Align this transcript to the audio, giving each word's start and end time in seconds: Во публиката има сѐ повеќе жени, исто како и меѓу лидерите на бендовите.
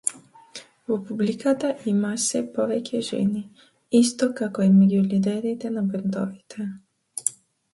Во 0.91 0.95
публиката 1.09 1.69
има 1.91 2.13
сѐ 2.23 2.41
повеќе 2.55 3.01
жени, 3.09 3.41
исто 4.01 4.31
како 4.41 4.65
и 4.69 4.73
меѓу 4.79 5.03
лидерите 5.13 5.73
на 5.77 5.85
бендовите. 5.93 6.67